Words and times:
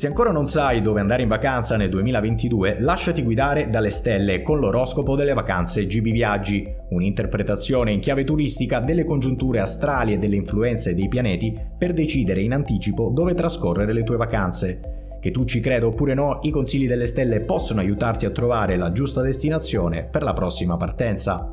Se 0.00 0.06
ancora 0.06 0.30
non 0.30 0.46
sai 0.46 0.80
dove 0.80 0.98
andare 0.98 1.20
in 1.20 1.28
vacanza 1.28 1.76
nel 1.76 1.90
2022, 1.90 2.80
lasciati 2.80 3.22
guidare 3.22 3.68
dalle 3.68 3.90
stelle 3.90 4.40
con 4.40 4.58
l'oroscopo 4.58 5.14
delle 5.14 5.34
vacanze 5.34 5.86
GB 5.86 6.06
Viaggi, 6.08 6.66
un'interpretazione 6.88 7.92
in 7.92 8.00
chiave 8.00 8.24
turistica 8.24 8.80
delle 8.80 9.04
congiunture 9.04 9.60
astrali 9.60 10.14
e 10.14 10.18
delle 10.18 10.36
influenze 10.36 10.94
dei 10.94 11.06
pianeti 11.06 11.54
per 11.76 11.92
decidere 11.92 12.40
in 12.40 12.54
anticipo 12.54 13.10
dove 13.12 13.34
trascorrere 13.34 13.92
le 13.92 14.02
tue 14.02 14.16
vacanze. 14.16 15.18
Che 15.20 15.30
tu 15.30 15.44
ci 15.44 15.60
creda 15.60 15.88
oppure 15.88 16.14
no, 16.14 16.38
i 16.44 16.50
consigli 16.50 16.88
delle 16.88 17.06
stelle 17.06 17.42
possono 17.42 17.80
aiutarti 17.80 18.24
a 18.24 18.30
trovare 18.30 18.78
la 18.78 18.92
giusta 18.92 19.20
destinazione 19.20 20.08
per 20.10 20.22
la 20.22 20.32
prossima 20.32 20.78
partenza. 20.78 21.46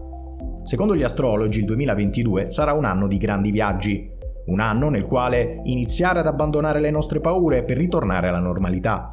Secondo 0.63 0.95
gli 0.95 1.03
astrologi 1.03 1.59
il 1.59 1.65
2022 1.65 2.45
sarà 2.45 2.71
un 2.71 2.85
anno 2.85 3.07
di 3.07 3.17
grandi 3.17 3.51
viaggi, 3.51 4.15
un 4.47 4.59
anno 4.59 4.89
nel 4.89 5.05
quale 5.05 5.61
iniziare 5.63 6.19
ad 6.19 6.27
abbandonare 6.27 6.79
le 6.79 6.91
nostre 6.91 7.19
paure 7.19 7.63
per 7.63 7.77
ritornare 7.77 8.27
alla 8.27 8.39
normalità. 8.39 9.09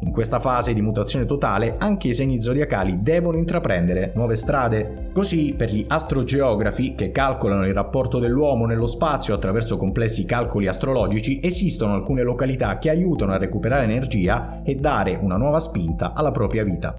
In 0.00 0.12
questa 0.12 0.40
fase 0.40 0.74
di 0.74 0.82
mutazione 0.82 1.24
totale 1.24 1.76
anche 1.78 2.08
i 2.08 2.14
segni 2.14 2.40
zodiacali 2.40 2.98
devono 3.00 3.38
intraprendere 3.38 4.12
nuove 4.14 4.34
strade. 4.34 5.08
Così 5.12 5.54
per 5.56 5.70
gli 5.70 5.84
astrogeografi 5.88 6.94
che 6.94 7.10
calcolano 7.10 7.66
il 7.66 7.72
rapporto 7.72 8.18
dell'uomo 8.18 8.66
nello 8.66 8.86
spazio 8.86 9.34
attraverso 9.34 9.78
complessi 9.78 10.26
calcoli 10.26 10.66
astrologici 10.66 11.40
esistono 11.42 11.94
alcune 11.94 12.22
località 12.22 12.78
che 12.78 12.90
aiutano 12.90 13.32
a 13.32 13.38
recuperare 13.38 13.84
energia 13.84 14.60
e 14.62 14.74
dare 14.74 15.18
una 15.18 15.38
nuova 15.38 15.58
spinta 15.58 16.12
alla 16.12 16.30
propria 16.30 16.62
vita. 16.62 16.94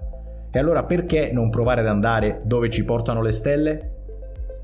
E 0.50 0.58
allora 0.58 0.82
perché 0.82 1.30
non 1.32 1.50
provare 1.50 1.82
ad 1.82 1.86
andare 1.86 2.40
dove 2.44 2.68
ci 2.68 2.84
portano 2.84 3.22
le 3.22 3.32
stelle? 3.32 3.97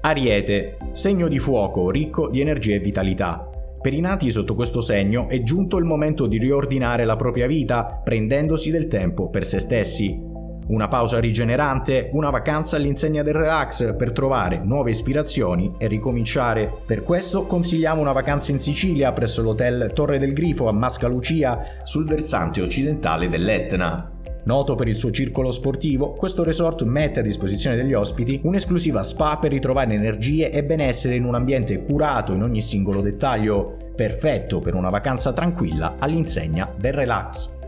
Ariete, 0.06 0.76
segno 0.92 1.28
di 1.28 1.38
fuoco 1.38 1.90
ricco 1.90 2.28
di 2.28 2.42
energia 2.42 2.74
e 2.74 2.78
vitalità. 2.78 3.48
Per 3.80 3.94
i 3.94 4.00
nati 4.00 4.30
sotto 4.30 4.54
questo 4.54 4.82
segno 4.82 5.30
è 5.30 5.42
giunto 5.42 5.78
il 5.78 5.86
momento 5.86 6.26
di 6.26 6.36
riordinare 6.36 7.06
la 7.06 7.16
propria 7.16 7.46
vita, 7.46 8.02
prendendosi 8.04 8.70
del 8.70 8.86
tempo 8.86 9.30
per 9.30 9.46
se 9.46 9.60
stessi. 9.60 10.14
Una 10.66 10.88
pausa 10.88 11.20
rigenerante, 11.20 12.10
una 12.12 12.28
vacanza 12.28 12.76
all'insegna 12.76 13.22
del 13.22 13.32
relax 13.32 13.96
per 13.96 14.12
trovare 14.12 14.60
nuove 14.62 14.90
ispirazioni 14.90 15.74
e 15.78 15.86
ricominciare. 15.86 16.70
Per 16.84 17.02
questo 17.02 17.46
consigliamo 17.46 18.02
una 18.02 18.12
vacanza 18.12 18.50
in 18.50 18.58
Sicilia 18.58 19.10
presso 19.12 19.40
l'hotel 19.40 19.90
Torre 19.94 20.18
del 20.18 20.34
Grifo 20.34 20.68
a 20.68 20.72
Mascalucia 20.72 21.78
sul 21.82 22.06
versante 22.06 22.60
occidentale 22.60 23.30
dell'Etna. 23.30 24.10
Noto 24.44 24.74
per 24.74 24.88
il 24.88 24.96
suo 24.96 25.10
circolo 25.10 25.50
sportivo, 25.50 26.12
questo 26.12 26.44
resort 26.44 26.82
mette 26.82 27.20
a 27.20 27.22
disposizione 27.22 27.76
degli 27.76 27.94
ospiti 27.94 28.40
un'esclusiva 28.42 29.02
spa 29.02 29.38
per 29.38 29.52
ritrovare 29.52 29.94
energie 29.94 30.50
e 30.50 30.62
benessere 30.62 31.14
in 31.14 31.24
un 31.24 31.34
ambiente 31.34 31.82
curato 31.82 32.34
in 32.34 32.42
ogni 32.42 32.60
singolo 32.60 33.00
dettaglio, 33.00 33.76
perfetto 33.96 34.60
per 34.60 34.74
una 34.74 34.90
vacanza 34.90 35.32
tranquilla 35.32 35.94
all'insegna 35.98 36.70
del 36.76 36.92
relax. 36.92 37.63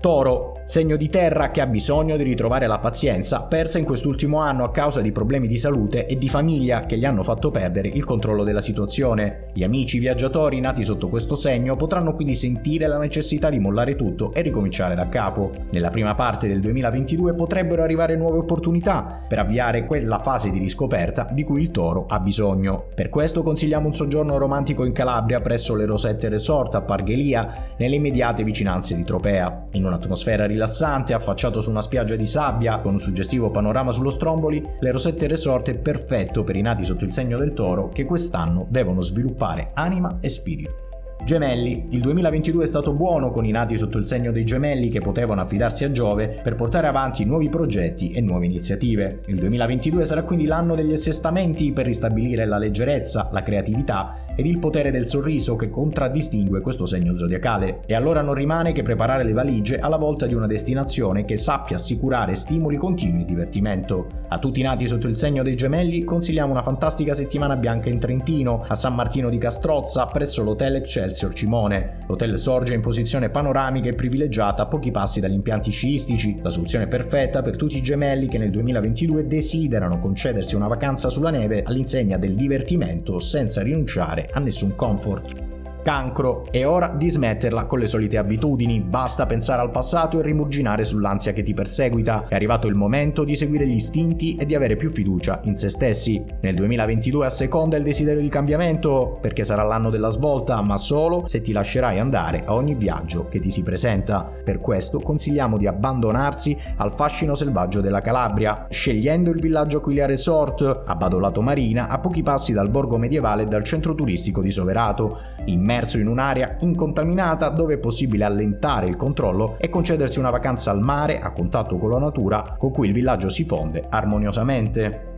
Toro, 0.00 0.60
segno 0.62 0.94
di 0.94 1.08
terra 1.08 1.50
che 1.50 1.60
ha 1.60 1.66
bisogno 1.66 2.16
di 2.16 2.22
ritrovare 2.22 2.68
la 2.68 2.78
pazienza 2.78 3.42
persa 3.42 3.78
in 3.78 3.84
quest'ultimo 3.84 4.38
anno 4.38 4.62
a 4.62 4.70
causa 4.70 5.00
di 5.00 5.10
problemi 5.10 5.48
di 5.48 5.56
salute 5.56 6.06
e 6.06 6.16
di 6.16 6.28
famiglia 6.28 6.86
che 6.86 6.96
gli 6.96 7.04
hanno 7.04 7.24
fatto 7.24 7.50
perdere 7.50 7.88
il 7.88 8.04
controllo 8.04 8.44
della 8.44 8.60
situazione. 8.60 9.46
Gli 9.54 9.64
amici 9.64 9.98
viaggiatori 9.98 10.60
nati 10.60 10.84
sotto 10.84 11.08
questo 11.08 11.34
segno 11.34 11.74
potranno 11.74 12.14
quindi 12.14 12.34
sentire 12.34 12.86
la 12.86 12.98
necessità 12.98 13.50
di 13.50 13.58
mollare 13.58 13.96
tutto 13.96 14.32
e 14.34 14.42
ricominciare 14.42 14.94
da 14.94 15.08
capo. 15.08 15.50
Nella 15.70 15.90
prima 15.90 16.14
parte 16.14 16.46
del 16.46 16.60
2022 16.60 17.34
potrebbero 17.34 17.82
arrivare 17.82 18.14
nuove 18.14 18.38
opportunità 18.38 19.24
per 19.26 19.40
avviare 19.40 19.84
quella 19.84 20.20
fase 20.20 20.50
di 20.50 20.60
riscoperta 20.60 21.26
di 21.32 21.42
cui 21.42 21.62
il 21.62 21.72
toro 21.72 22.06
ha 22.06 22.20
bisogno. 22.20 22.84
Per 22.94 23.08
questo 23.08 23.42
consigliamo 23.42 23.86
un 23.86 23.94
soggiorno 23.94 24.38
romantico 24.38 24.84
in 24.84 24.92
Calabria 24.92 25.40
presso 25.40 25.74
le 25.74 25.86
Rosette 25.86 26.28
Resort 26.28 26.76
a 26.76 26.82
Parghelia, 26.82 27.72
nelle 27.78 27.96
immediate 27.96 28.44
vicinanze 28.44 28.94
di 28.94 29.02
Tropea. 29.02 29.66
In 29.72 29.86
un'atmosfera 29.88 30.46
rilassante, 30.46 31.12
affacciato 31.12 31.60
su 31.60 31.70
una 31.70 31.80
spiaggia 31.80 32.14
di 32.14 32.26
sabbia, 32.26 32.78
con 32.78 32.92
un 32.92 32.98
suggestivo 33.00 33.50
panorama 33.50 33.90
sullo 33.90 34.10
Stromboli, 34.10 34.64
le 34.78 34.90
Rosette 34.92 35.26
Resort 35.26 35.70
è 35.70 35.76
perfetto 35.76 36.44
per 36.44 36.56
i 36.56 36.62
nati 36.62 36.84
sotto 36.84 37.04
il 37.04 37.12
segno 37.12 37.38
del 37.38 37.52
toro 37.54 37.88
che 37.88 38.04
quest'anno 38.04 38.66
devono 38.68 39.00
sviluppare 39.00 39.70
anima 39.74 40.18
e 40.20 40.28
spirito. 40.28 40.86
Gemelli. 41.24 41.88
Il 41.90 42.00
2022 42.00 42.62
è 42.62 42.66
stato 42.66 42.92
buono 42.92 43.30
con 43.30 43.44
i 43.44 43.50
nati 43.50 43.76
sotto 43.76 43.98
il 43.98 44.06
segno 44.06 44.32
dei 44.32 44.44
gemelli 44.44 44.88
che 44.88 45.00
potevano 45.00 45.40
affidarsi 45.40 45.84
a 45.84 45.90
Giove 45.90 46.40
per 46.42 46.54
portare 46.54 46.86
avanti 46.86 47.24
nuovi 47.24 47.48
progetti 47.48 48.12
e 48.12 48.20
nuove 48.20 48.46
iniziative. 48.46 49.20
Il 49.26 49.36
2022 49.36 50.04
sarà 50.04 50.22
quindi 50.22 50.46
l'anno 50.46 50.74
degli 50.74 50.92
assestamenti 50.92 51.72
per 51.72 51.86
ristabilire 51.86 52.46
la 52.46 52.56
leggerezza, 52.56 53.28
la 53.32 53.42
creatività 53.42 54.27
ed 54.38 54.46
il 54.46 54.60
potere 54.60 54.92
del 54.92 55.04
sorriso 55.04 55.56
che 55.56 55.68
contraddistingue 55.68 56.60
questo 56.60 56.86
segno 56.86 57.18
zodiacale. 57.18 57.80
E 57.86 57.94
allora 57.96 58.22
non 58.22 58.34
rimane 58.34 58.70
che 58.70 58.82
preparare 58.82 59.24
le 59.24 59.32
valigie 59.32 59.80
alla 59.80 59.96
volta 59.96 60.26
di 60.26 60.34
una 60.34 60.46
destinazione 60.46 61.24
che 61.24 61.36
sappia 61.36 61.74
assicurare 61.74 62.36
stimoli 62.36 62.76
continui 62.76 63.22
e 63.22 63.24
divertimento. 63.24 64.06
A 64.28 64.38
tutti 64.38 64.60
i 64.60 64.62
nati 64.62 64.86
sotto 64.86 65.08
il 65.08 65.16
segno 65.16 65.42
dei 65.42 65.56
gemelli 65.56 66.04
consigliamo 66.04 66.52
una 66.52 66.62
fantastica 66.62 67.14
settimana 67.14 67.56
bianca 67.56 67.88
in 67.88 67.98
Trentino, 67.98 68.64
a 68.68 68.76
San 68.76 68.94
Martino 68.94 69.28
di 69.28 69.38
Castrozza, 69.38 70.06
presso 70.06 70.44
l'Hotel 70.44 70.76
Excelsior 70.76 71.34
Cimone. 71.34 72.04
L'hotel 72.06 72.38
sorge 72.38 72.74
in 72.74 72.80
posizione 72.80 73.30
panoramica 73.30 73.88
e 73.88 73.94
privilegiata 73.94 74.62
a 74.62 74.66
pochi 74.66 74.92
passi 74.92 75.18
dagli 75.18 75.32
impianti 75.32 75.72
sciistici, 75.72 76.38
la 76.40 76.50
soluzione 76.50 76.86
perfetta 76.86 77.42
per 77.42 77.56
tutti 77.56 77.76
i 77.76 77.82
gemelli 77.82 78.28
che 78.28 78.38
nel 78.38 78.52
2022 78.52 79.26
desiderano 79.26 79.98
concedersi 79.98 80.54
una 80.54 80.68
vacanza 80.68 81.10
sulla 81.10 81.30
neve 81.30 81.64
all'insegna 81.64 82.18
del 82.18 82.36
divertimento 82.36 83.18
senza 83.18 83.62
rinunciare 83.62 84.26
a 84.34 84.40
nessun 84.40 84.72
comfort. 84.76 85.47
Cancro, 85.88 86.44
è 86.50 86.66
ora 86.66 86.88
di 86.88 87.08
smetterla 87.08 87.64
con 87.64 87.78
le 87.78 87.86
solite 87.86 88.18
abitudini, 88.18 88.78
basta 88.78 89.24
pensare 89.24 89.62
al 89.62 89.70
passato 89.70 90.18
e 90.18 90.22
rimuginare 90.22 90.84
sull'ansia 90.84 91.32
che 91.32 91.42
ti 91.42 91.54
perseguita, 91.54 92.26
è 92.28 92.34
arrivato 92.34 92.66
il 92.66 92.74
momento 92.74 93.24
di 93.24 93.34
seguire 93.34 93.66
gli 93.66 93.76
istinti 93.76 94.36
e 94.36 94.44
di 94.44 94.54
avere 94.54 94.76
più 94.76 94.90
fiducia 94.90 95.40
in 95.44 95.54
se 95.54 95.70
stessi. 95.70 96.22
Nel 96.42 96.56
2022 96.56 97.24
asseconda 97.24 97.78
il 97.78 97.84
desiderio 97.84 98.20
di 98.20 98.28
cambiamento, 98.28 99.16
perché 99.18 99.44
sarà 99.44 99.62
l'anno 99.62 99.88
della 99.88 100.10
svolta, 100.10 100.60
ma 100.60 100.76
solo 100.76 101.22
se 101.26 101.40
ti 101.40 101.52
lascerai 101.52 101.98
andare 101.98 102.44
a 102.44 102.52
ogni 102.52 102.74
viaggio 102.74 103.26
che 103.28 103.40
ti 103.40 103.50
si 103.50 103.62
presenta. 103.62 104.30
Per 104.44 104.60
questo 104.60 105.00
consigliamo 105.00 105.56
di 105.56 105.66
abbandonarsi 105.66 106.54
al 106.76 106.92
fascino 106.92 107.34
selvaggio 107.34 107.80
della 107.80 108.02
Calabria, 108.02 108.66
scegliendo 108.68 109.30
il 109.30 109.40
villaggio 109.40 109.78
Aquilia 109.78 110.04
Resort, 110.04 110.82
a 110.84 110.94
Badolato 110.94 111.40
Marina, 111.40 111.88
a 111.88 111.98
pochi 111.98 112.22
passi 112.22 112.52
dal 112.52 112.68
borgo 112.68 112.98
medievale 112.98 113.44
e 113.44 113.46
dal 113.46 113.64
centro 113.64 113.94
turistico 113.94 114.42
di 114.42 114.50
Soverato, 114.50 115.36
immerso 115.46 115.76
immerso 115.78 115.98
in 115.98 116.08
un'area 116.08 116.56
incontaminata 116.60 117.48
dove 117.50 117.74
è 117.74 117.78
possibile 117.78 118.24
allentare 118.24 118.88
il 118.88 118.96
controllo 118.96 119.56
e 119.58 119.68
concedersi 119.68 120.18
una 120.18 120.30
vacanza 120.30 120.72
al 120.72 120.80
mare 120.80 121.20
a 121.20 121.30
contatto 121.30 121.78
con 121.78 121.90
la 121.90 121.98
natura 121.98 122.56
con 122.58 122.72
cui 122.72 122.88
il 122.88 122.92
villaggio 122.92 123.28
si 123.28 123.44
fonde 123.44 123.84
armoniosamente. 123.88 125.17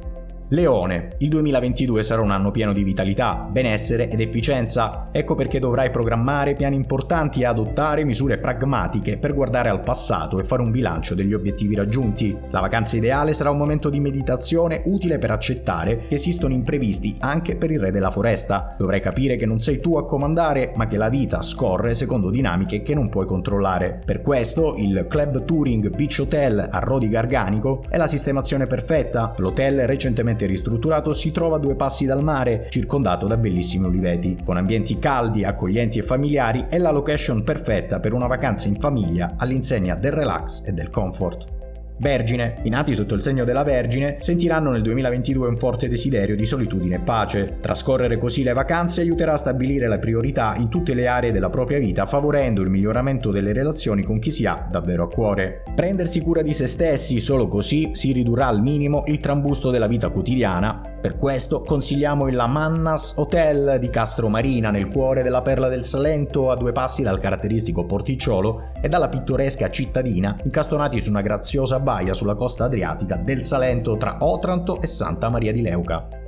Leone, 0.52 1.10
il 1.18 1.28
2022 1.28 2.02
sarà 2.02 2.22
un 2.22 2.32
anno 2.32 2.50
pieno 2.50 2.72
di 2.72 2.82
vitalità, 2.82 3.46
benessere 3.48 4.10
ed 4.10 4.20
efficienza. 4.20 5.06
Ecco 5.12 5.36
perché 5.36 5.60
dovrai 5.60 5.90
programmare 5.90 6.56
piani 6.56 6.74
importanti 6.74 7.42
e 7.42 7.44
adottare 7.44 8.02
misure 8.02 8.38
pragmatiche 8.38 9.16
per 9.16 9.32
guardare 9.32 9.68
al 9.68 9.84
passato 9.84 10.40
e 10.40 10.44
fare 10.44 10.62
un 10.62 10.72
bilancio 10.72 11.14
degli 11.14 11.34
obiettivi 11.34 11.76
raggiunti. 11.76 12.36
La 12.50 12.58
vacanza 12.58 12.96
ideale 12.96 13.32
sarà 13.32 13.50
un 13.50 13.58
momento 13.58 13.90
di 13.90 14.00
meditazione 14.00 14.82
utile 14.86 15.20
per 15.20 15.30
accettare 15.30 16.06
che 16.08 16.16
esistono 16.16 16.52
imprevisti 16.52 17.14
anche 17.20 17.54
per 17.54 17.70
il 17.70 17.78
re 17.78 17.92
della 17.92 18.10
foresta. 18.10 18.74
Dovrai 18.76 19.00
capire 19.00 19.36
che 19.36 19.46
non 19.46 19.60
sei 19.60 19.78
tu 19.78 19.94
a 19.98 20.04
comandare, 20.04 20.72
ma 20.74 20.88
che 20.88 20.96
la 20.96 21.08
vita 21.08 21.42
scorre 21.42 21.94
secondo 21.94 22.28
dinamiche 22.28 22.82
che 22.82 22.94
non 22.94 23.08
puoi 23.08 23.26
controllare. 23.26 24.00
Per 24.04 24.20
questo 24.20 24.74
il 24.78 25.06
Club 25.08 25.44
Touring 25.44 25.94
Beach 25.94 26.18
Hotel 26.18 26.66
a 26.68 26.78
Rodi 26.80 27.08
Garganico 27.08 27.84
è 27.88 27.96
la 27.96 28.08
sistemazione 28.08 28.66
perfetta. 28.66 29.32
L'hotel 29.36 29.86
recentemente 29.86 30.38
recentemente 30.40 30.46
ristrutturato, 30.46 31.12
si 31.12 31.32
trova 31.32 31.56
a 31.56 31.58
due 31.58 31.74
passi 31.74 32.06
dal 32.06 32.22
mare, 32.22 32.66
circondato 32.70 33.26
da 33.26 33.36
bellissimi 33.36 33.86
uliveti. 33.86 34.38
Con 34.44 34.56
ambienti 34.56 34.98
caldi, 34.98 35.44
accoglienti 35.44 35.98
e 35.98 36.02
familiari, 36.02 36.66
è 36.68 36.78
la 36.78 36.90
location 36.90 37.42
perfetta 37.42 38.00
per 38.00 38.12
una 38.12 38.26
vacanza 38.26 38.68
in 38.68 38.78
famiglia 38.78 39.34
all'insegna 39.36 39.94
del 39.94 40.12
relax 40.12 40.62
e 40.64 40.72
del 40.72 40.90
comfort. 40.90 41.59
Vergine, 42.00 42.60
i 42.62 42.70
nati 42.70 42.94
sotto 42.94 43.14
il 43.14 43.20
segno 43.20 43.44
della 43.44 43.62
Vergine, 43.62 44.16
sentiranno 44.20 44.70
nel 44.70 44.80
2022 44.80 45.48
un 45.48 45.58
forte 45.58 45.86
desiderio 45.86 46.34
di 46.34 46.46
solitudine 46.46 46.94
e 46.94 47.00
pace. 47.00 47.58
Trascorrere 47.60 48.16
così 48.16 48.42
le 48.42 48.54
vacanze 48.54 49.02
aiuterà 49.02 49.34
a 49.34 49.36
stabilire 49.36 49.86
le 49.86 49.98
priorità 49.98 50.54
in 50.56 50.70
tutte 50.70 50.94
le 50.94 51.06
aree 51.06 51.30
della 51.30 51.50
propria 51.50 51.78
vita, 51.78 52.06
favorendo 52.06 52.62
il 52.62 52.70
miglioramento 52.70 53.30
delle 53.30 53.52
relazioni 53.52 54.02
con 54.02 54.18
chi 54.18 54.30
si 54.30 54.46
ha 54.46 54.66
davvero 54.70 55.04
a 55.04 55.08
cuore. 55.08 55.62
Prendersi 55.74 56.22
cura 56.22 56.40
di 56.40 56.54
se 56.54 56.66
stessi, 56.66 57.20
solo 57.20 57.48
così 57.48 57.90
si 57.92 58.12
ridurrà 58.12 58.46
al 58.46 58.62
minimo 58.62 59.02
il 59.06 59.20
trambusto 59.20 59.68
della 59.70 59.86
vita 59.86 60.08
quotidiana. 60.08 60.89
Per 61.00 61.16
questo 61.16 61.62
consigliamo 61.62 62.28
il 62.28 62.34
La 62.34 62.46
Mannas 62.46 63.14
Hotel 63.16 63.78
di 63.78 63.88
Castromarina, 63.88 64.70
nel 64.70 64.88
cuore 64.88 65.22
della 65.22 65.40
perla 65.40 65.68
del 65.68 65.82
Salento, 65.82 66.50
a 66.50 66.56
due 66.56 66.72
passi 66.72 67.02
dal 67.02 67.18
caratteristico 67.18 67.86
porticciolo 67.86 68.72
e 68.82 68.88
dalla 68.90 69.08
pittoresca 69.08 69.70
cittadina, 69.70 70.36
incastonati 70.44 71.00
su 71.00 71.08
una 71.08 71.22
graziosa 71.22 71.80
baia 71.80 72.12
sulla 72.12 72.34
costa 72.34 72.64
adriatica 72.64 73.16
del 73.16 73.44
Salento 73.44 73.96
tra 73.96 74.18
Otranto 74.20 74.82
e 74.82 74.86
Santa 74.86 75.30
Maria 75.30 75.52
di 75.52 75.62
Leuca. 75.62 76.19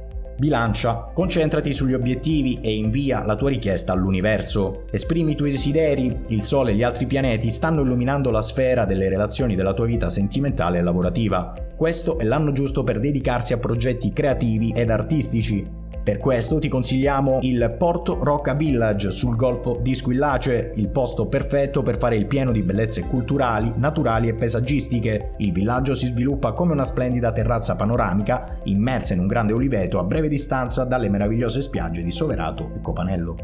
Bilancia, 0.42 1.12
concentrati 1.14 1.72
sugli 1.72 1.92
obiettivi 1.92 2.58
e 2.60 2.74
invia 2.74 3.24
la 3.24 3.36
tua 3.36 3.48
richiesta 3.48 3.92
all'universo. 3.92 4.86
Esprimi 4.90 5.30
i 5.30 5.34
tuoi 5.36 5.52
desideri, 5.52 6.22
il 6.30 6.42
Sole 6.42 6.72
e 6.72 6.74
gli 6.74 6.82
altri 6.82 7.06
pianeti 7.06 7.48
stanno 7.48 7.82
illuminando 7.82 8.28
la 8.32 8.42
sfera 8.42 8.84
delle 8.84 9.08
relazioni 9.08 9.54
della 9.54 9.72
tua 9.72 9.86
vita 9.86 10.10
sentimentale 10.10 10.78
e 10.78 10.82
lavorativa. 10.82 11.54
Questo 11.76 12.18
è 12.18 12.24
l'anno 12.24 12.50
giusto 12.50 12.82
per 12.82 12.98
dedicarsi 12.98 13.52
a 13.52 13.58
progetti 13.58 14.12
creativi 14.12 14.72
ed 14.74 14.90
artistici. 14.90 15.81
Per 16.02 16.18
questo 16.18 16.58
ti 16.58 16.68
consigliamo 16.68 17.38
il 17.42 17.76
Porto 17.78 18.18
Rocca 18.24 18.54
Village 18.54 19.12
sul 19.12 19.36
golfo 19.36 19.78
di 19.80 19.94
Squillace, 19.94 20.72
il 20.74 20.88
posto 20.88 21.26
perfetto 21.26 21.82
per 21.82 21.96
fare 21.96 22.16
il 22.16 22.26
pieno 22.26 22.50
di 22.50 22.62
bellezze 22.62 23.06
culturali, 23.06 23.72
naturali 23.76 24.26
e 24.26 24.34
paesaggistiche. 24.34 25.34
Il 25.36 25.52
villaggio 25.52 25.94
si 25.94 26.08
sviluppa 26.08 26.54
come 26.54 26.72
una 26.72 26.82
splendida 26.82 27.30
terrazza 27.30 27.76
panoramica 27.76 28.58
immersa 28.64 29.14
in 29.14 29.20
un 29.20 29.28
grande 29.28 29.52
oliveto 29.52 30.00
a 30.00 30.02
breve 30.02 30.26
distanza 30.26 30.82
dalle 30.82 31.08
meravigliose 31.08 31.62
spiagge 31.62 32.02
di 32.02 32.10
Soverato 32.10 32.72
e 32.74 32.80
Copanello. 32.80 33.36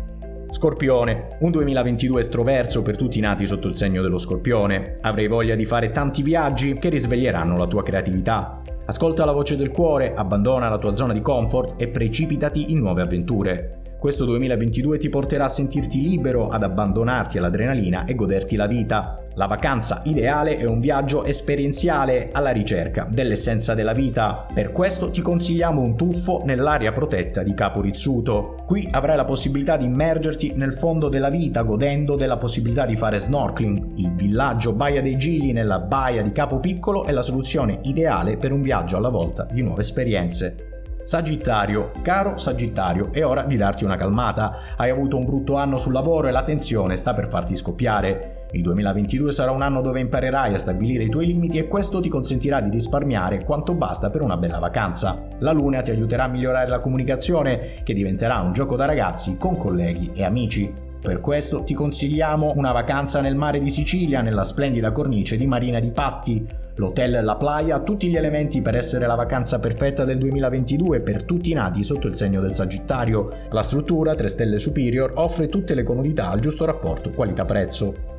Scorpione, 0.50 1.36
un 1.40 1.52
2022 1.52 2.20
estroverso 2.20 2.82
per 2.82 2.96
tutti 2.96 3.18
i 3.18 3.22
nati 3.22 3.46
sotto 3.46 3.68
il 3.68 3.76
segno 3.76 4.02
dello 4.02 4.18
scorpione. 4.18 4.94
Avrai 5.02 5.28
voglia 5.28 5.54
di 5.54 5.64
fare 5.64 5.92
tanti 5.92 6.22
viaggi 6.22 6.74
che 6.74 6.88
risveglieranno 6.88 7.56
la 7.56 7.66
tua 7.68 7.84
creatività. 7.84 8.62
Ascolta 8.88 9.26
la 9.26 9.32
voce 9.32 9.54
del 9.54 9.70
cuore, 9.70 10.14
abbandona 10.14 10.70
la 10.70 10.78
tua 10.78 10.96
zona 10.96 11.12
di 11.12 11.20
comfort 11.20 11.74
e 11.76 11.88
precipitati 11.88 12.72
in 12.72 12.78
nuove 12.78 13.02
avventure. 13.02 13.80
Questo 13.98 14.24
2022 14.26 14.96
ti 14.96 15.08
porterà 15.08 15.46
a 15.46 15.48
sentirti 15.48 16.00
libero, 16.00 16.50
ad 16.50 16.62
abbandonarti 16.62 17.36
all'adrenalina 17.36 18.04
e 18.04 18.14
goderti 18.14 18.54
la 18.54 18.68
vita. 18.68 19.24
La 19.34 19.46
vacanza 19.46 20.02
ideale 20.04 20.56
è 20.56 20.64
un 20.66 20.78
viaggio 20.78 21.24
esperienziale 21.24 22.28
alla 22.30 22.50
ricerca 22.50 23.08
dell'essenza 23.10 23.74
della 23.74 23.94
vita. 23.94 24.46
Per 24.54 24.70
questo 24.70 25.10
ti 25.10 25.20
consigliamo 25.20 25.80
un 25.80 25.96
tuffo 25.96 26.42
nell'area 26.44 26.92
protetta 26.92 27.42
di 27.42 27.54
Capo 27.54 27.80
Rizzuto. 27.80 28.62
Qui 28.64 28.86
avrai 28.88 29.16
la 29.16 29.24
possibilità 29.24 29.76
di 29.76 29.86
immergerti 29.86 30.52
nel 30.54 30.74
fondo 30.74 31.08
della 31.08 31.28
vita 31.28 31.62
godendo 31.62 32.14
della 32.14 32.36
possibilità 32.36 32.86
di 32.86 32.94
fare 32.94 33.18
snorkeling. 33.18 33.98
Il 33.98 34.12
villaggio 34.14 34.74
Baia 34.74 35.02
dei 35.02 35.16
Gili 35.16 35.50
nella 35.50 35.80
baia 35.80 36.22
di 36.22 36.30
Capo 36.30 36.60
Piccolo 36.60 37.02
è 37.02 37.10
la 37.10 37.22
soluzione 37.22 37.80
ideale 37.82 38.36
per 38.36 38.52
un 38.52 38.62
viaggio 38.62 38.96
alla 38.96 39.08
volta 39.08 39.44
di 39.50 39.60
nuove 39.60 39.80
esperienze. 39.80 40.67
Sagittario, 41.08 41.92
caro 42.02 42.36
Sagittario, 42.36 43.10
è 43.10 43.24
ora 43.24 43.44
di 43.44 43.56
darti 43.56 43.82
una 43.82 43.96
calmata. 43.96 44.58
Hai 44.76 44.90
avuto 44.90 45.16
un 45.16 45.24
brutto 45.24 45.54
anno 45.54 45.78
sul 45.78 45.94
lavoro 45.94 46.28
e 46.28 46.30
la 46.32 46.44
tensione 46.44 46.96
sta 46.96 47.14
per 47.14 47.30
farti 47.30 47.56
scoppiare. 47.56 48.48
Il 48.52 48.60
2022 48.60 49.32
sarà 49.32 49.50
un 49.50 49.62
anno 49.62 49.80
dove 49.80 50.00
imparerai 50.00 50.52
a 50.52 50.58
stabilire 50.58 51.04
i 51.04 51.08
tuoi 51.08 51.24
limiti 51.24 51.56
e 51.56 51.66
questo 51.66 52.02
ti 52.02 52.10
consentirà 52.10 52.60
di 52.60 52.68
risparmiare 52.68 53.42
quanto 53.42 53.72
basta 53.72 54.10
per 54.10 54.20
una 54.20 54.36
bella 54.36 54.58
vacanza. 54.58 55.18
La 55.38 55.52
luna 55.52 55.80
ti 55.80 55.92
aiuterà 55.92 56.24
a 56.24 56.28
migliorare 56.28 56.68
la 56.68 56.80
comunicazione, 56.80 57.80
che 57.84 57.94
diventerà 57.94 58.40
un 58.40 58.52
gioco 58.52 58.76
da 58.76 58.84
ragazzi 58.84 59.38
con 59.38 59.56
colleghi 59.56 60.10
e 60.12 60.24
amici. 60.24 60.70
Per 61.00 61.22
questo 61.22 61.62
ti 61.62 61.72
consigliamo 61.72 62.52
una 62.56 62.72
vacanza 62.72 63.22
nel 63.22 63.34
mare 63.34 63.60
di 63.60 63.70
Sicilia, 63.70 64.20
nella 64.20 64.44
splendida 64.44 64.92
cornice 64.92 65.38
di 65.38 65.46
Marina 65.46 65.80
di 65.80 65.90
Patti. 65.90 66.66
L'hotel 66.78 67.24
La 67.24 67.34
Playa 67.34 67.74
ha 67.74 67.82
tutti 67.82 68.08
gli 68.08 68.16
elementi 68.16 68.62
per 68.62 68.76
essere 68.76 69.08
la 69.08 69.16
vacanza 69.16 69.58
perfetta 69.58 70.04
del 70.04 70.18
2022 70.18 71.00
per 71.00 71.24
tutti 71.24 71.50
i 71.50 71.54
nati 71.54 71.82
sotto 71.82 72.06
il 72.06 72.14
segno 72.14 72.40
del 72.40 72.54
Sagittario. 72.54 73.30
La 73.50 73.62
struttura 73.62 74.14
3 74.14 74.28
stelle 74.28 74.58
Superior 74.60 75.10
offre 75.16 75.48
tutte 75.48 75.74
le 75.74 75.82
comodità 75.82 76.30
al 76.30 76.38
giusto 76.38 76.64
rapporto 76.64 77.10
qualità-prezzo. 77.10 78.17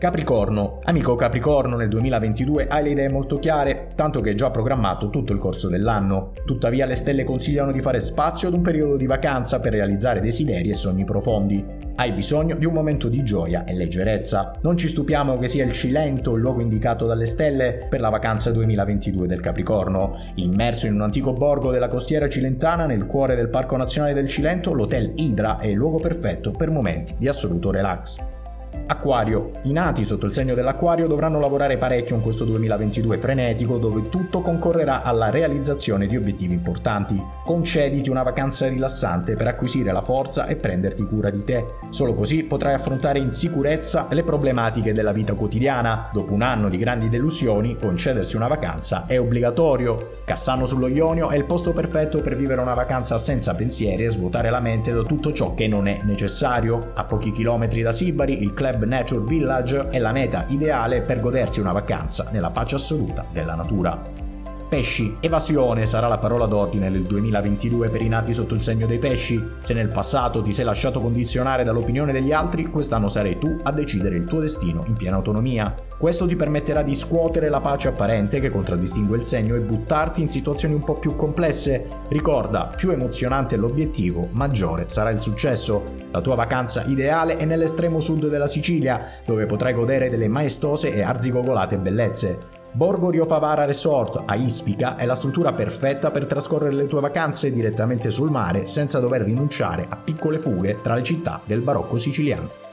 Capricorno. 0.00 0.78
Amico 0.84 1.14
Capricorno, 1.14 1.76
nel 1.76 1.90
2022 1.90 2.68
hai 2.68 2.84
le 2.84 2.88
idee 2.88 3.10
molto 3.10 3.38
chiare, 3.38 3.88
tanto 3.94 4.22
che 4.22 4.30
hai 4.30 4.34
già 4.34 4.50
programmato 4.50 5.10
tutto 5.10 5.34
il 5.34 5.38
corso 5.38 5.68
dell'anno. 5.68 6.32
Tuttavia 6.46 6.86
le 6.86 6.94
stelle 6.94 7.22
consigliano 7.22 7.70
di 7.70 7.80
fare 7.80 8.00
spazio 8.00 8.48
ad 8.48 8.54
un 8.54 8.62
periodo 8.62 8.96
di 8.96 9.04
vacanza 9.04 9.60
per 9.60 9.72
realizzare 9.72 10.22
desideri 10.22 10.70
e 10.70 10.74
sogni 10.74 11.04
profondi. 11.04 11.62
Hai 11.96 12.12
bisogno 12.12 12.56
di 12.56 12.64
un 12.64 12.72
momento 12.72 13.08
di 13.10 13.22
gioia 13.22 13.64
e 13.64 13.74
leggerezza. 13.74 14.52
Non 14.62 14.78
ci 14.78 14.88
stupiamo 14.88 15.36
che 15.36 15.48
sia 15.48 15.66
il 15.66 15.72
Cilento 15.72 16.34
il 16.34 16.40
luogo 16.40 16.62
indicato 16.62 17.04
dalle 17.04 17.26
stelle 17.26 17.86
per 17.90 18.00
la 18.00 18.08
vacanza 18.08 18.50
2022 18.52 19.26
del 19.26 19.40
Capricorno. 19.40 20.16
Immerso 20.36 20.86
in 20.86 20.94
un 20.94 21.02
antico 21.02 21.34
borgo 21.34 21.70
della 21.70 21.88
costiera 21.88 22.26
cilentana 22.26 22.86
nel 22.86 23.04
cuore 23.04 23.36
del 23.36 23.50
Parco 23.50 23.76
Nazionale 23.76 24.14
del 24.14 24.28
Cilento, 24.28 24.72
l'Hotel 24.72 25.12
Hydra 25.16 25.58
è 25.58 25.66
il 25.66 25.76
luogo 25.76 25.98
perfetto 25.98 26.52
per 26.52 26.70
momenti 26.70 27.14
di 27.18 27.28
assoluto 27.28 27.70
relax. 27.70 28.38
Acquario. 28.86 29.52
I 29.62 29.72
nati 29.72 30.04
sotto 30.04 30.26
il 30.26 30.32
segno 30.32 30.54
dell'acquario 30.54 31.06
dovranno 31.06 31.38
lavorare 31.38 31.76
parecchio 31.76 32.16
in 32.16 32.22
questo 32.22 32.44
2022 32.44 33.18
frenetico 33.18 33.78
dove 33.78 34.08
tutto 34.08 34.40
concorrerà 34.40 35.02
alla 35.02 35.30
realizzazione 35.30 36.06
di 36.06 36.16
obiettivi 36.16 36.54
importanti. 36.54 37.22
Concediti 37.44 38.10
una 38.10 38.24
vacanza 38.24 38.66
rilassante 38.68 39.36
per 39.36 39.46
acquisire 39.46 39.92
la 39.92 40.02
forza 40.02 40.46
e 40.46 40.56
prenderti 40.56 41.04
cura 41.04 41.30
di 41.30 41.44
te. 41.44 41.64
Solo 41.90 42.14
così 42.14 42.42
potrai 42.42 42.74
affrontare 42.74 43.20
in 43.20 43.30
sicurezza 43.30 44.08
le 44.10 44.24
problematiche 44.24 44.92
della 44.92 45.12
vita 45.12 45.34
quotidiana. 45.34 46.10
Dopo 46.12 46.32
un 46.32 46.42
anno 46.42 46.68
di 46.68 46.76
grandi 46.76 47.08
delusioni, 47.08 47.76
concedersi 47.76 48.34
una 48.34 48.48
vacanza 48.48 49.06
è 49.06 49.20
obbligatorio. 49.20 50.22
Cassano 50.24 50.64
sullo 50.64 50.88
Ionio 50.88 51.28
è 51.30 51.36
il 51.36 51.44
posto 51.44 51.72
perfetto 51.72 52.20
per 52.20 52.34
vivere 52.34 52.60
una 52.60 52.74
vacanza 52.74 53.18
senza 53.18 53.54
pensieri 53.54 54.04
e 54.04 54.10
svuotare 54.10 54.50
la 54.50 54.60
mente 54.60 54.92
da 54.92 55.02
tutto 55.02 55.32
ciò 55.32 55.54
che 55.54 55.68
non 55.68 55.86
è 55.86 56.00
necessario. 56.02 56.90
A 56.94 57.04
pochi 57.04 57.30
chilometri 57.30 57.82
da 57.82 57.92
Sibari, 57.92 58.42
il 58.42 58.52
club 58.60 58.84
Nature 58.84 59.24
Village 59.24 59.88
è 59.88 59.98
la 59.98 60.12
meta 60.12 60.44
ideale 60.48 61.00
per 61.00 61.18
godersi 61.20 61.60
una 61.60 61.72
vacanza 61.72 62.28
nella 62.30 62.50
pace 62.50 62.74
assoluta 62.74 63.24
della 63.32 63.54
natura. 63.54 64.29
Pesci, 64.70 65.16
evasione 65.18 65.84
sarà 65.84 66.06
la 66.06 66.18
parola 66.18 66.46
d'ordine 66.46 66.92
del 66.92 67.02
2022 67.02 67.88
per 67.88 68.02
i 68.02 68.08
nati 68.08 68.32
sotto 68.32 68.54
il 68.54 68.60
segno 68.60 68.86
dei 68.86 68.98
pesci. 68.98 69.44
Se 69.58 69.74
nel 69.74 69.88
passato 69.88 70.42
ti 70.42 70.52
sei 70.52 70.64
lasciato 70.64 71.00
condizionare 71.00 71.64
dall'opinione 71.64 72.12
degli 72.12 72.30
altri, 72.30 72.66
quest'anno 72.66 73.08
sarai 73.08 73.36
tu 73.36 73.58
a 73.64 73.72
decidere 73.72 74.14
il 74.14 74.26
tuo 74.26 74.38
destino 74.38 74.84
in 74.86 74.94
piena 74.94 75.16
autonomia. 75.16 75.74
Questo 75.98 76.24
ti 76.24 76.36
permetterà 76.36 76.82
di 76.82 76.94
scuotere 76.94 77.48
la 77.48 77.60
pace 77.60 77.88
apparente 77.88 78.38
che 78.38 78.48
contraddistingue 78.48 79.16
il 79.16 79.24
segno 79.24 79.56
e 79.56 79.58
buttarti 79.60 80.22
in 80.22 80.28
situazioni 80.28 80.74
un 80.74 80.84
po' 80.84 81.00
più 81.00 81.16
complesse. 81.16 81.88
Ricorda, 82.06 82.72
più 82.76 82.90
emozionante 82.90 83.56
è 83.56 83.58
l'obiettivo, 83.58 84.28
maggiore 84.30 84.84
sarà 84.86 85.10
il 85.10 85.18
successo. 85.18 85.94
La 86.12 86.20
tua 86.20 86.36
vacanza 86.36 86.84
ideale 86.84 87.38
è 87.38 87.44
nell'estremo 87.44 87.98
sud 87.98 88.28
della 88.28 88.46
Sicilia, 88.46 89.04
dove 89.26 89.46
potrai 89.46 89.74
godere 89.74 90.08
delle 90.08 90.28
maestose 90.28 90.94
e 90.94 91.02
arzigogolate 91.02 91.76
bellezze. 91.76 92.58
Borgo 92.72 93.10
Rio 93.10 93.24
Favara 93.24 93.64
Resort 93.64 94.22
a 94.24 94.36
Ispica 94.36 94.94
è 94.94 95.04
la 95.04 95.16
struttura 95.16 95.52
perfetta 95.52 96.12
per 96.12 96.26
trascorrere 96.26 96.72
le 96.72 96.86
tue 96.86 97.00
vacanze 97.00 97.50
direttamente 97.50 98.10
sul 98.10 98.30
mare 98.30 98.66
senza 98.66 99.00
dover 99.00 99.22
rinunciare 99.22 99.86
a 99.88 99.96
piccole 99.96 100.38
fughe 100.38 100.80
tra 100.80 100.94
le 100.94 101.02
città 101.02 101.40
del 101.44 101.62
barocco 101.62 101.96
siciliano. 101.96 102.69